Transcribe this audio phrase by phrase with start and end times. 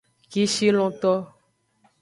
[0.31, 1.13] Kishilonto.